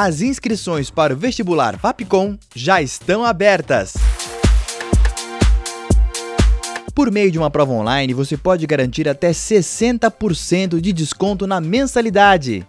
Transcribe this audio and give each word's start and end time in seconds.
As 0.00 0.20
inscrições 0.20 0.90
para 0.90 1.12
o 1.12 1.16
vestibular 1.16 1.76
Vapcom 1.76 2.38
já 2.54 2.80
estão 2.80 3.24
abertas. 3.24 3.94
Por 6.94 7.10
meio 7.10 7.32
de 7.32 7.38
uma 7.38 7.50
prova 7.50 7.72
online, 7.72 8.14
você 8.14 8.36
pode 8.36 8.64
garantir 8.64 9.08
até 9.08 9.32
60% 9.32 10.80
de 10.80 10.92
desconto 10.92 11.48
na 11.48 11.60
mensalidade. 11.60 12.64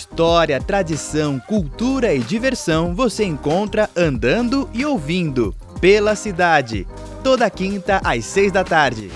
História, 0.00 0.58
tradição, 0.58 1.38
cultura 1.38 2.14
e 2.14 2.20
diversão 2.20 2.94
você 2.94 3.22
encontra 3.22 3.90
andando 3.94 4.66
e 4.72 4.82
ouvindo 4.82 5.54
pela 5.78 6.14
cidade. 6.14 6.86
Toda 7.22 7.50
quinta 7.50 8.00
às 8.02 8.24
seis 8.24 8.50
da 8.50 8.64
tarde. 8.64 9.10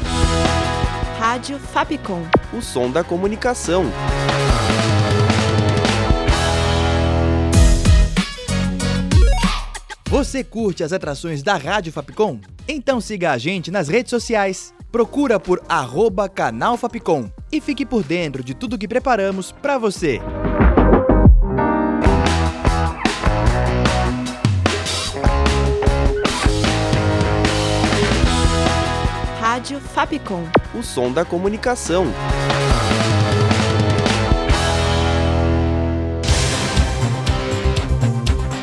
Rádio 1.19 1.59
Fapcom. 1.59 2.21
O 2.53 2.61
som 2.61 2.91
da 2.91 3.03
comunicação. 3.03 3.87
Você 10.11 10.45
curte 10.45 10.85
as 10.85 10.93
atrações 10.93 11.43
da 11.43 11.57
Rádio 11.57 11.95
Fapcom? 11.95 12.39
Então 12.69 13.01
siga 13.01 13.33
a 13.33 13.39
gente 13.39 13.71
nas 13.71 13.89
redes 13.89 14.11
sociais. 14.11 14.75
Procura 14.93 15.41
por 15.41 15.63
arroba 15.67 16.29
canal 16.29 16.77
Fapcom 16.77 17.31
e 17.51 17.59
fique 17.59 17.87
por 17.87 18.05
dentro 18.05 18.45
de 18.45 18.53
tudo 18.53 18.79
que 18.79 18.87
preparamos 18.87 19.51
para 19.51 19.79
você. 19.79 20.21
Fapcom. 29.93 30.43
O 30.75 30.83
som 30.83 31.13
da 31.13 31.25
comunicação. 31.25 32.07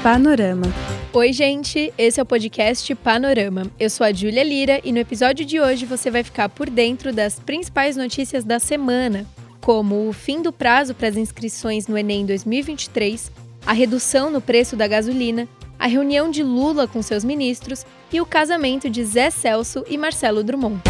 Panorama. 0.04 0.66
Oi, 1.14 1.32
gente, 1.32 1.94
esse 1.98 2.20
é 2.20 2.24
o 2.24 2.26
podcast 2.26 2.96
Panorama. 2.96 3.68
Eu 3.80 3.90
sou 3.90 4.06
a 4.06 4.12
Júlia 4.12 4.44
Lira 4.44 4.82
e 4.84 4.92
no 4.92 4.98
episódio 4.98 5.46
de 5.46 5.60
hoje 5.60 5.86
você 5.86 6.10
vai 6.10 6.24
ficar 6.24 6.50
por 6.50 6.70
dentro 6.70 7.14
das 7.14 7.40
principais 7.40 7.96
notícias 7.96 8.44
da 8.44 8.60
semana, 8.60 9.26
como 9.60 10.08
o 10.10 10.14
fim 10.14 10.42
do 10.42 10.52
prazo 10.52 10.96
para 10.96 11.08
as 11.08 11.18
inscrições 11.18 11.88
no 11.88 11.98
Enem 11.98 12.26
2023, 12.26 13.32
a 13.66 13.74
redução 13.74 14.32
no 14.32 14.42
preço 14.42 14.76
da 14.76 14.88
gasolina, 14.88 15.48
a 15.78 15.86
reunião 15.86 16.32
de 16.32 16.44
Lula 16.44 16.88
com 16.88 17.02
seus 17.02 17.24
ministros 17.24 17.86
e 18.12 18.20
o 18.20 18.26
casamento 18.26 18.90
de 18.90 19.04
Zé 19.04 19.30
Celso 19.30 19.84
e 19.88 19.98
Marcelo 19.98 20.44
Drummond. 20.44 20.82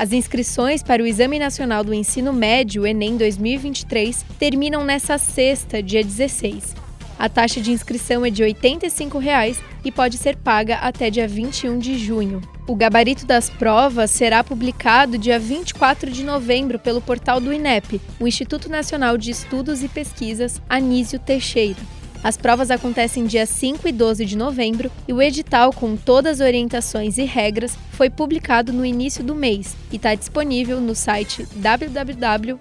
As 0.00 0.14
inscrições 0.14 0.82
para 0.82 1.02
o 1.02 1.06
Exame 1.06 1.38
Nacional 1.38 1.84
do 1.84 1.92
Ensino 1.92 2.32
Médio, 2.32 2.86
Enem 2.86 3.18
2023, 3.18 4.24
terminam 4.38 4.82
nesta 4.82 5.18
sexta, 5.18 5.82
dia 5.82 6.02
16. 6.02 6.74
A 7.18 7.28
taxa 7.28 7.60
de 7.60 7.70
inscrição 7.70 8.24
é 8.24 8.30
de 8.30 8.42
85 8.42 9.18
reais 9.18 9.60
e 9.84 9.92
pode 9.92 10.16
ser 10.16 10.36
paga 10.36 10.76
até 10.76 11.10
dia 11.10 11.28
21 11.28 11.78
de 11.78 11.98
junho. 11.98 12.40
O 12.66 12.74
gabarito 12.74 13.26
das 13.26 13.50
provas 13.50 14.10
será 14.10 14.42
publicado 14.42 15.18
dia 15.18 15.38
24 15.38 16.10
de 16.10 16.24
novembro 16.24 16.78
pelo 16.78 17.02
portal 17.02 17.38
do 17.38 17.52
INEP, 17.52 18.00
o 18.18 18.26
Instituto 18.26 18.70
Nacional 18.70 19.18
de 19.18 19.30
Estudos 19.30 19.82
e 19.82 19.88
Pesquisas 19.88 20.62
Anísio 20.66 21.18
Teixeira. 21.18 21.99
As 22.22 22.36
provas 22.36 22.70
acontecem 22.70 23.24
dia 23.24 23.46
5 23.46 23.88
e 23.88 23.92
12 23.92 24.26
de 24.26 24.36
novembro 24.36 24.90
e 25.08 25.12
o 25.12 25.22
edital 25.22 25.72
com 25.72 25.96
todas 25.96 26.40
as 26.40 26.46
orientações 26.46 27.16
e 27.16 27.24
regras 27.24 27.78
foi 27.92 28.10
publicado 28.10 28.72
no 28.72 28.84
início 28.84 29.24
do 29.24 29.34
mês 29.34 29.74
e 29.90 29.96
está 29.96 30.14
disponível 30.14 30.80
no 30.80 30.94
site 30.94 31.46
www.gov.br. 31.56 32.60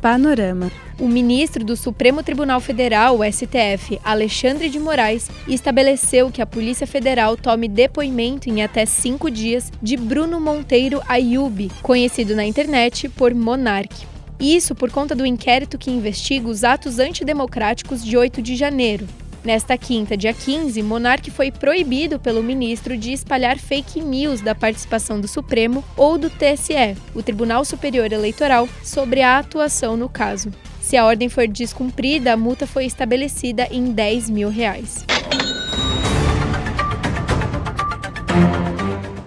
Panorama. 0.00 0.70
O 1.00 1.08
ministro 1.08 1.64
do 1.64 1.76
Supremo 1.76 2.22
Tribunal 2.22 2.60
Federal, 2.60 3.18
o 3.18 3.24
STF, 3.24 3.98
Alexandre 4.04 4.68
de 4.68 4.78
Moraes, 4.78 5.28
estabeleceu 5.48 6.30
que 6.30 6.42
a 6.42 6.46
Polícia 6.46 6.86
Federal 6.86 7.36
tome 7.36 7.68
depoimento 7.68 8.48
em 8.48 8.62
até 8.62 8.86
cinco 8.86 9.30
dias 9.30 9.72
de 9.82 9.96
Bruno 9.96 10.38
Monteiro 10.38 11.00
Ayub, 11.08 11.70
conhecido 11.82 12.36
na 12.36 12.44
internet 12.44 13.08
por 13.08 13.34
Monarque. 13.34 14.13
Isso 14.38 14.74
por 14.74 14.90
conta 14.90 15.14
do 15.14 15.24
inquérito 15.24 15.78
que 15.78 15.90
investiga 15.90 16.48
os 16.48 16.64
atos 16.64 16.98
antidemocráticos 16.98 18.04
de 18.04 18.16
8 18.16 18.42
de 18.42 18.56
janeiro. 18.56 19.06
Nesta 19.44 19.76
quinta, 19.76 20.16
dia 20.16 20.32
15, 20.32 20.82
Monarque 20.82 21.30
foi 21.30 21.52
proibido 21.52 22.18
pelo 22.18 22.42
ministro 22.42 22.96
de 22.96 23.12
espalhar 23.12 23.58
fake 23.58 24.00
news 24.00 24.40
da 24.40 24.54
participação 24.54 25.20
do 25.20 25.28
Supremo 25.28 25.84
ou 25.98 26.16
do 26.16 26.30
TSE, 26.30 26.96
o 27.14 27.22
Tribunal 27.22 27.62
Superior 27.62 28.10
Eleitoral, 28.10 28.66
sobre 28.82 29.20
a 29.20 29.38
atuação 29.38 29.98
no 29.98 30.08
caso. 30.08 30.50
Se 30.80 30.96
a 30.96 31.04
ordem 31.04 31.28
for 31.28 31.46
descumprida, 31.46 32.32
a 32.32 32.36
multa 32.36 32.66
foi 32.66 32.86
estabelecida 32.86 33.68
em 33.70 33.92
10 33.92 34.30
mil 34.30 34.48
reais. 34.48 35.04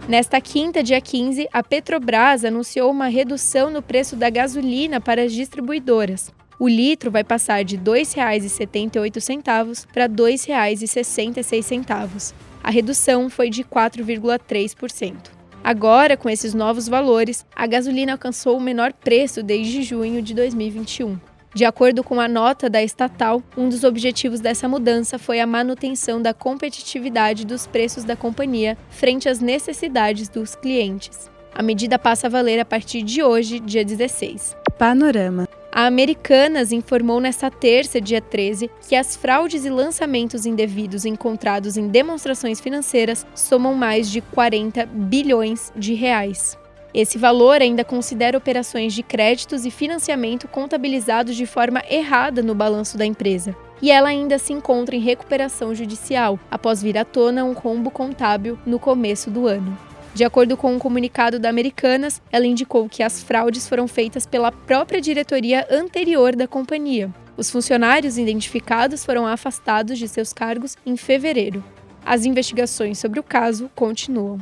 Nesta 0.08 0.40
quinta, 0.40 0.82
dia 0.82 1.02
15, 1.02 1.50
a 1.52 1.62
Petrobras 1.62 2.46
anunciou 2.46 2.90
uma 2.90 3.08
redução 3.08 3.70
no 3.70 3.82
preço 3.82 4.16
da 4.16 4.30
gasolina 4.30 5.02
para 5.02 5.24
as 5.24 5.34
distribuidoras. 5.34 6.32
O 6.58 6.66
litro 6.66 7.12
vai 7.12 7.26
passar 7.26 7.66
de 7.66 7.76
R$ 7.76 7.84
2,78 7.84 9.86
para 9.92 10.04
R$ 10.04 10.10
2,66. 10.10 12.34
A 12.64 12.72
redução 12.72 13.30
foi 13.30 13.50
de 13.50 13.66
4,3%. 13.66 15.14
Agora, 15.62 16.16
com 16.16 16.30
esses 16.30 16.54
novos 16.54 16.88
valores, 16.88 17.46
a 17.54 17.68
gasolina 17.68 18.14
alcançou 18.14 18.56
o 18.56 18.62
menor 18.62 18.94
preço 18.94 19.44
desde 19.44 19.84
junho 19.84 20.22
de 20.22 20.34
2021. 20.34 21.20
De 21.54 21.66
acordo 21.66 22.04
com 22.04 22.20
a 22.20 22.28
nota 22.28 22.70
da 22.70 22.84
estatal, 22.84 23.42
um 23.58 23.70
dos 23.70 23.84
objetivos 23.84 24.40
dessa 24.40 24.68
mudança 24.68 25.18
foi 25.18 25.40
a 25.40 25.48
manutenção 25.48 26.22
da 26.22 26.34
competitividade 26.34 27.46
dos 27.46 27.66
preços 27.66 28.04
da 28.04 28.16
companhia 28.16 28.78
frente 28.90 29.28
às 29.28 29.40
necessidades 29.40 30.30
dos 30.30 30.56
clientes. 30.56 31.32
A 31.54 31.64
medida 31.64 31.98
passa 31.98 32.28
a 32.28 32.30
valer 32.30 32.60
a 32.60 32.66
partir 32.66 33.02
de 33.02 33.24
hoje, 33.24 33.60
dia 33.60 33.84
16. 33.84 34.56
Panorama. 34.78 35.48
A 35.72 35.86
Americanas 35.86 36.72
informou 36.72 37.20
nesta 37.20 37.52
terça, 37.52 38.00
dia 38.02 38.22
13, 38.22 38.70
que 38.88 38.96
as 38.96 39.16
fraudes 39.16 39.66
e 39.66 39.70
lançamentos 39.70 40.46
indevidos 40.46 41.06
encontrados 41.06 41.78
em 41.78 41.88
demonstrações 41.88 42.60
financeiras 42.60 43.26
somam 43.36 43.74
mais 43.74 44.10
de 44.10 44.22
40 44.22 44.86
bilhões 44.86 45.72
de 45.76 45.94
reais. 45.94 46.58
Esse 46.98 47.16
valor 47.20 47.62
ainda 47.62 47.84
considera 47.84 48.36
operações 48.36 48.92
de 48.92 49.04
créditos 49.04 49.68
e 49.68 49.70
financiamento 49.70 50.48
contabilizados 50.48 51.36
de 51.36 51.46
forma 51.46 51.84
errada 51.88 52.42
no 52.42 52.56
balanço 52.56 52.98
da 52.98 53.06
empresa. 53.06 53.56
E 53.80 53.92
ela 53.92 54.10
ainda 54.10 54.40
se 54.40 54.52
encontra 54.52 54.96
em 54.96 55.00
recuperação 55.00 55.76
judicial, 55.76 56.40
após 56.50 56.82
vir 56.82 56.98
à 56.98 57.06
tona 57.06 57.46
um 57.46 57.54
rombo 57.54 57.92
contábil 57.92 58.58
no 58.66 58.80
começo 58.80 59.30
do 59.30 59.46
ano. 59.46 59.78
De 60.16 60.24
acordo 60.24 60.58
com 60.58 60.74
um 60.74 60.80
comunicado 60.80 61.38
da 61.38 61.50
Americanas, 61.50 62.20
ela 62.32 62.48
indicou 62.48 62.90
que 62.90 63.04
as 63.04 63.22
fraudes 63.22 63.70
foram 63.70 63.88
feitas 63.88 64.26
pela 64.26 64.52
própria 64.52 65.00
diretoria 65.00 65.68
anterior 65.70 66.36
da 66.36 66.48
companhia. 66.48 67.14
Os 67.38 67.52
funcionários 67.52 68.18
identificados 68.18 69.06
foram 69.06 69.28
afastados 69.28 70.00
de 70.00 70.08
seus 70.08 70.34
cargos 70.34 70.76
em 70.84 70.98
fevereiro. 70.98 71.64
As 72.04 72.26
investigações 72.26 72.98
sobre 72.98 73.20
o 73.20 73.24
caso 73.24 73.70
continuam. 73.76 74.40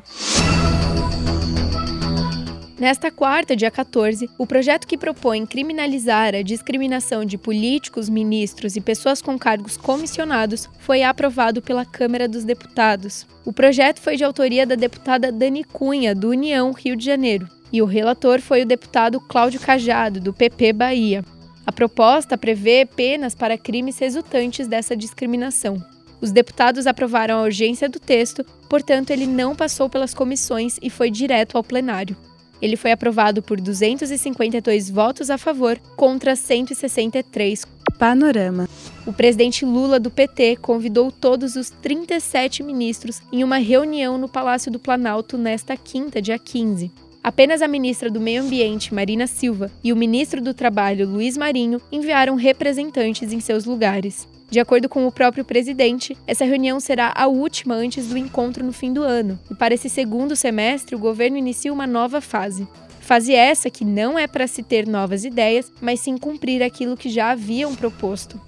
Nesta 2.85 3.09
quarta, 3.09 3.55
dia 3.55 3.71
14, 3.71 4.29
o 4.37 4.45
projeto 4.45 4.85
que 4.85 4.95
propõe 4.95 5.43
criminalizar 5.43 6.35
a 6.35 6.43
discriminação 6.43 7.25
de 7.25 7.35
políticos, 7.35 8.07
ministros 8.07 8.75
e 8.75 8.79
pessoas 8.79 9.23
com 9.23 9.39
cargos 9.39 9.75
comissionados 9.75 10.69
foi 10.81 11.01
aprovado 11.01 11.63
pela 11.63 11.83
Câmara 11.83 12.27
dos 12.27 12.43
Deputados. 12.43 13.25
O 13.43 13.51
projeto 13.51 13.99
foi 13.99 14.17
de 14.17 14.23
autoria 14.23 14.67
da 14.67 14.75
deputada 14.75 15.31
Dani 15.31 15.63
Cunha, 15.63 16.13
do 16.13 16.29
União 16.29 16.71
Rio 16.73 16.95
de 16.95 17.03
Janeiro, 17.03 17.49
e 17.73 17.81
o 17.81 17.85
relator 17.85 18.39
foi 18.39 18.61
o 18.61 18.67
deputado 18.67 19.19
Cláudio 19.19 19.59
Cajado, 19.59 20.19
do 20.19 20.31
PP 20.31 20.71
Bahia. 20.73 21.25
A 21.65 21.71
proposta 21.71 22.37
prevê 22.37 22.85
penas 22.85 23.33
para 23.33 23.57
crimes 23.57 23.97
resultantes 23.97 24.67
dessa 24.67 24.95
discriminação. 24.95 25.83
Os 26.21 26.31
deputados 26.31 26.85
aprovaram 26.85 27.39
a 27.39 27.43
urgência 27.45 27.89
do 27.89 27.99
texto, 27.99 28.45
portanto, 28.69 29.09
ele 29.09 29.25
não 29.25 29.55
passou 29.55 29.89
pelas 29.89 30.13
comissões 30.13 30.77
e 30.83 30.91
foi 30.91 31.09
direto 31.09 31.57
ao 31.57 31.63
plenário. 31.63 32.15
Ele 32.61 32.75
foi 32.75 32.91
aprovado 32.91 33.41
por 33.41 33.59
252 33.59 34.89
votos 34.89 35.29
a 35.29 35.37
favor 35.37 35.79
contra 35.95 36.35
163. 36.35 37.65
Panorama. 37.97 38.67
O 39.05 39.13
presidente 39.13 39.63
Lula 39.63 39.99
do 39.99 40.11
PT 40.11 40.57
convidou 40.57 41.11
todos 41.11 41.55
os 41.55 41.69
37 41.69 42.61
ministros 42.61 43.21
em 43.31 43.43
uma 43.43 43.57
reunião 43.57 44.17
no 44.17 44.27
Palácio 44.27 44.69
do 44.69 44.79
Planalto 44.79 45.37
nesta 45.37 45.77
quinta, 45.77 46.21
dia 46.21 46.37
15. 46.37 46.91
Apenas 47.23 47.61
a 47.61 47.67
ministra 47.67 48.09
do 48.09 48.19
Meio 48.19 48.43
Ambiente, 48.43 48.93
Marina 48.93 49.25
Silva, 49.25 49.71
e 49.83 49.91
o 49.91 49.95
ministro 49.95 50.41
do 50.41 50.53
Trabalho, 50.53 51.07
Luiz 51.07 51.35
Marinho, 51.35 51.81
enviaram 51.91 52.35
representantes 52.35 53.33
em 53.33 53.39
seus 53.39 53.65
lugares. 53.65 54.27
De 54.49 54.59
acordo 54.59 54.87
com 54.87 55.05
o 55.07 55.11
próprio 55.11 55.43
presidente, 55.43 56.17
essa 56.27 56.45
reunião 56.45 56.79
será 56.79 57.11
a 57.15 57.27
última 57.27 57.75
antes 57.75 58.07
do 58.07 58.17
encontro 58.17 58.63
no 58.63 58.71
fim 58.71 58.93
do 58.93 59.01
ano, 59.01 59.39
e 59.49 59.55
para 59.55 59.73
esse 59.73 59.89
segundo 59.89 60.35
semestre 60.35 60.95
o 60.95 60.99
governo 60.99 61.37
inicia 61.37 61.73
uma 61.73 61.87
nova 61.87 62.21
fase. 62.21 62.67
Fase 62.99 63.33
essa 63.33 63.69
que 63.69 63.85
não 63.85 64.17
é 64.17 64.27
para 64.27 64.47
se 64.47 64.63
ter 64.63 64.87
novas 64.87 65.25
ideias, 65.25 65.71
mas 65.79 65.99
sim 65.99 66.17
cumprir 66.17 66.63
aquilo 66.63 66.97
que 66.97 67.09
já 67.09 67.31
haviam 67.31 67.75
proposto. 67.75 68.39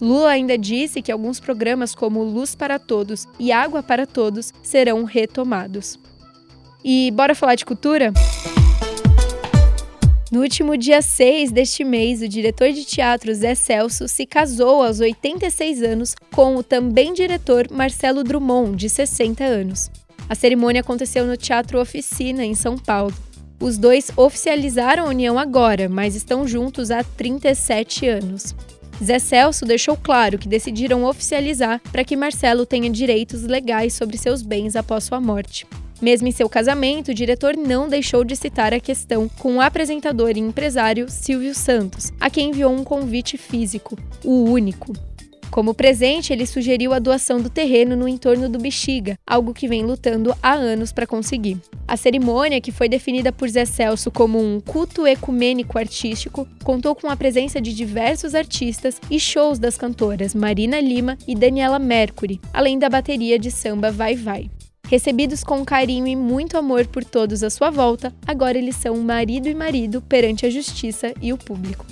Lula 0.00 0.30
ainda 0.30 0.58
disse 0.58 1.02
que 1.02 1.12
alguns 1.12 1.40
programas 1.40 1.94
como 1.94 2.22
Luz 2.22 2.54
para 2.54 2.78
Todos 2.78 3.26
e 3.38 3.50
Água 3.50 3.82
para 3.82 4.06
Todos 4.06 4.52
serão 4.62 5.04
retomados. 5.04 5.98
E 6.84 7.10
bora 7.10 7.34
falar 7.34 7.56
de 7.56 7.64
cultura? 7.64 8.12
No 10.30 10.40
último 10.40 10.76
dia 10.76 11.00
6 11.00 11.52
deste 11.52 11.84
mês, 11.84 12.20
o 12.20 12.26
diretor 12.26 12.72
de 12.72 12.84
teatro 12.84 13.32
Zé 13.32 13.54
Celso 13.54 14.08
se 14.08 14.26
casou 14.26 14.82
aos 14.82 14.98
86 14.98 15.82
anos 15.84 16.16
com 16.34 16.56
o 16.56 16.64
também 16.64 17.12
diretor 17.12 17.68
Marcelo 17.70 18.24
Drummond, 18.24 18.76
de 18.76 18.88
60 18.88 19.44
anos. 19.44 19.88
A 20.28 20.34
cerimônia 20.34 20.80
aconteceu 20.80 21.24
no 21.24 21.36
Teatro 21.36 21.80
Oficina, 21.80 22.44
em 22.44 22.56
São 22.56 22.76
Paulo. 22.76 23.14
Os 23.60 23.78
dois 23.78 24.10
oficializaram 24.16 25.04
a 25.06 25.10
união 25.10 25.38
agora, 25.38 25.88
mas 25.88 26.16
estão 26.16 26.46
juntos 26.46 26.90
há 26.90 27.04
37 27.04 28.08
anos. 28.08 28.52
Zé 29.02 29.20
Celso 29.20 29.64
deixou 29.64 29.96
claro 29.96 30.38
que 30.38 30.48
decidiram 30.48 31.04
oficializar 31.04 31.80
para 31.92 32.02
que 32.02 32.16
Marcelo 32.16 32.66
tenha 32.66 32.90
direitos 32.90 33.44
legais 33.44 33.94
sobre 33.94 34.18
seus 34.18 34.42
bens 34.42 34.74
após 34.74 35.04
sua 35.04 35.20
morte. 35.20 35.64
Mesmo 36.00 36.28
em 36.28 36.32
seu 36.32 36.48
casamento, 36.48 37.10
o 37.10 37.14
diretor 37.14 37.56
não 37.56 37.88
deixou 37.88 38.24
de 38.24 38.36
citar 38.36 38.74
a 38.74 38.80
questão 38.80 39.28
com 39.28 39.56
o 39.56 39.60
apresentador 39.60 40.36
e 40.36 40.40
empresário 40.40 41.08
Silvio 41.08 41.54
Santos, 41.54 42.12
a 42.20 42.28
quem 42.28 42.50
enviou 42.50 42.72
um 42.72 42.84
convite 42.84 43.38
físico, 43.38 43.98
o 44.24 44.44
único. 44.44 44.92
Como 45.50 45.72
presente, 45.72 46.32
ele 46.32 46.44
sugeriu 46.44 46.92
a 46.92 46.98
doação 46.98 47.40
do 47.40 47.48
terreno 47.48 47.96
no 47.96 48.06
entorno 48.06 48.48
do 48.48 48.58
Bexiga, 48.58 49.18
algo 49.26 49.54
que 49.54 49.66
vem 49.66 49.84
lutando 49.84 50.36
há 50.42 50.52
anos 50.52 50.92
para 50.92 51.06
conseguir. 51.06 51.58
A 51.88 51.96
cerimônia, 51.96 52.60
que 52.60 52.72
foi 52.72 52.88
definida 52.88 53.32
por 53.32 53.48
Zé 53.48 53.64
Celso 53.64 54.10
como 54.10 54.38
um 54.38 54.60
culto 54.60 55.06
ecumênico 55.06 55.78
artístico, 55.78 56.46
contou 56.62 56.94
com 56.94 57.08
a 57.08 57.16
presença 57.16 57.60
de 57.60 57.72
diversos 57.72 58.34
artistas 58.34 59.00
e 59.10 59.18
shows 59.18 59.58
das 59.58 59.78
cantoras 59.78 60.34
Marina 60.34 60.80
Lima 60.80 61.16
e 61.26 61.34
Daniela 61.34 61.78
Mercury, 61.78 62.40
além 62.52 62.78
da 62.78 62.90
bateria 62.90 63.38
de 63.38 63.50
samba 63.50 63.90
Vai 63.90 64.14
Vai. 64.14 64.50
Recebidos 64.88 65.42
com 65.42 65.64
carinho 65.64 66.06
e 66.06 66.14
muito 66.14 66.56
amor 66.56 66.86
por 66.86 67.04
todos 67.04 67.42
à 67.42 67.50
sua 67.50 67.70
volta, 67.70 68.14
agora 68.24 68.56
eles 68.56 68.76
são 68.76 68.96
marido 68.98 69.48
e 69.48 69.54
marido 69.54 70.00
perante 70.00 70.46
a 70.46 70.50
justiça 70.50 71.12
e 71.20 71.32
o 71.32 71.38
público. 71.38 71.84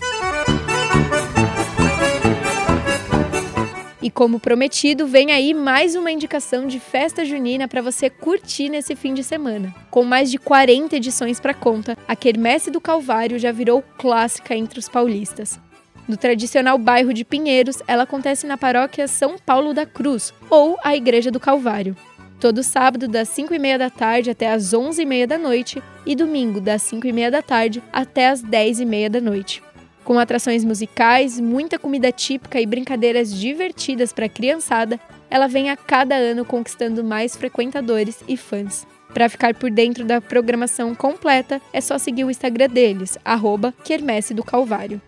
E 4.01 4.09
como 4.11 4.39
prometido, 4.39 5.09
vem 5.09 5.33
aí 5.33 5.53
mais 5.53 5.97
uma 5.97 6.13
indicação 6.13 6.69
de 6.69 6.79
festa 6.79 7.25
junina 7.25 7.67
para 7.67 7.83
você 7.83 8.09
curtir 8.09 8.69
nesse 8.69 8.95
fim 8.95 9.13
de 9.13 9.25
semana. 9.25 9.75
Com 9.91 10.05
mais 10.05 10.31
de 10.31 10.39
40 10.39 10.95
edições 10.95 11.41
para 11.41 11.55
conta, 11.55 11.99
a 12.07 12.15
Quermesse 12.15 12.71
do 12.71 12.81
Calvário 12.81 13.41
já 13.41 13.51
virou 13.51 13.83
clássica 13.99 14.55
entre 14.55 14.79
os 14.79 14.89
paulistas. 14.89 15.59
No 16.07 16.17
tradicional 16.17 16.79
bairro 16.79 17.13
de 17.13 17.25
Pinheiros, 17.25 17.79
ela 17.89 18.05
acontece 18.05 18.47
na 18.47 18.59
paróquia 18.59 19.09
São 19.09 19.37
Paulo 19.37 19.73
da 19.73 19.87
Cruz, 19.87 20.33
ou 20.49 20.79
a 20.85 20.95
Igreja 20.95 21.31
do 21.31 21.41
Calvário 21.41 21.97
todo 22.45 22.63
sábado 22.63 23.09
das 23.09 23.31
5 23.31 23.55
e 23.55 23.59
meia 23.59 23.79
da 23.79 23.89
tarde 23.89 24.29
até 24.29 24.53
as 24.53 24.75
11 24.75 25.01
e 25.01 25.07
meia 25.07 25.27
da 25.27 25.39
noite 25.39 25.83
e 26.05 26.15
domingo 26.15 26.61
das 26.61 26.83
5 26.83 27.07
e 27.07 27.11
meia 27.11 27.31
da 27.31 27.41
tarde 27.41 27.83
até 27.91 28.29
as 28.29 28.43
10 28.43 28.81
e 28.81 28.85
meia 28.85 29.09
da 29.09 29.19
noite. 29.19 29.63
Com 30.05 30.19
atrações 30.19 30.63
musicais, 30.63 31.41
muita 31.41 31.79
comida 31.79 32.13
típica 32.13 32.61
e 32.61 32.67
brincadeiras 32.67 33.35
divertidas 33.35 34.13
para 34.13 34.27
a 34.27 34.29
criançada, 34.29 35.01
ela 35.31 35.47
vem 35.47 35.71
a 35.71 35.77
cada 35.79 36.17
ano 36.17 36.45
conquistando 36.45 37.03
mais 37.03 37.35
frequentadores 37.35 38.23
e 38.29 38.37
fãs. 38.37 38.87
Para 39.15 39.31
ficar 39.31 39.55
por 39.55 39.71
dentro 39.71 40.05
da 40.05 40.21
programação 40.21 40.95
completa, 40.95 41.63
é 41.73 41.81
só 41.81 41.97
seguir 41.97 42.25
o 42.25 42.31
Instagram 42.31 42.69
deles, 42.69 43.17
arroba 43.25 43.73
Quermesse 43.83 44.35
do 44.35 44.45
Calvário. 44.45 45.01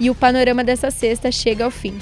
E 0.00 0.08
o 0.08 0.14
panorama 0.14 0.64
dessa 0.64 0.90
sexta 0.90 1.30
chega 1.30 1.62
ao 1.62 1.70
fim 1.70 1.98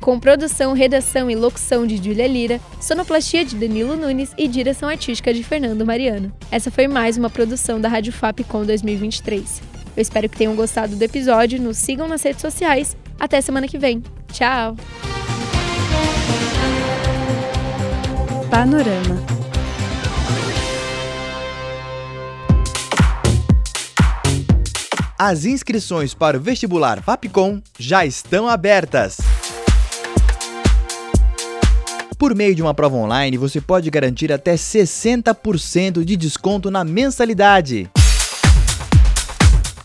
com 0.00 0.18
produção, 0.18 0.72
redação 0.72 1.30
e 1.30 1.34
locução 1.34 1.86
de 1.86 1.96
Julia 1.96 2.26
Lira, 2.26 2.60
sonoplastia 2.80 3.44
de 3.44 3.56
Danilo 3.56 3.96
Nunes 3.96 4.32
e 4.36 4.46
direção 4.48 4.88
artística 4.88 5.32
de 5.32 5.42
Fernando 5.42 5.84
Mariano. 5.84 6.32
Essa 6.50 6.70
foi 6.70 6.86
mais 6.86 7.16
uma 7.16 7.30
produção 7.30 7.80
da 7.80 7.88
Rádio 7.88 8.12
Fapcom 8.12 8.64
2023. 8.64 9.62
Eu 9.96 10.02
espero 10.02 10.28
que 10.28 10.36
tenham 10.36 10.54
gostado 10.54 10.94
do 10.94 11.02
episódio, 11.02 11.60
nos 11.60 11.78
sigam 11.78 12.06
nas 12.06 12.22
redes 12.22 12.42
sociais. 12.42 12.96
Até 13.18 13.40
semana 13.40 13.66
que 13.66 13.78
vem. 13.78 14.02
Tchau! 14.32 14.76
Panorama 18.50 19.36
As 25.18 25.46
inscrições 25.46 26.12
para 26.12 26.36
o 26.36 26.40
vestibular 26.40 27.02
Fapcom 27.02 27.62
já 27.78 28.04
estão 28.04 28.46
abertas. 28.46 29.16
Por 32.18 32.34
meio 32.34 32.54
de 32.54 32.62
uma 32.62 32.72
prova 32.72 32.96
online, 32.96 33.36
você 33.36 33.60
pode 33.60 33.90
garantir 33.90 34.32
até 34.32 34.54
60% 34.54 36.02
de 36.02 36.16
desconto 36.16 36.70
na 36.70 36.82
mensalidade. 36.82 37.90